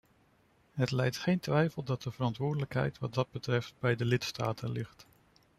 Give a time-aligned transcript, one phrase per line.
[0.73, 5.05] Het lijdt geen twijfel dat de verantwoordelijkheid wat dat betreft bij de lidstaten ligt.